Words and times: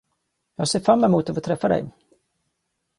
Jag 0.55 0.67
ser 0.67 0.79
fram 0.79 1.03
emot 1.03 1.29
att 1.29 1.35
få 1.35 1.41
träffa 1.41 1.67
dig! 1.67 1.85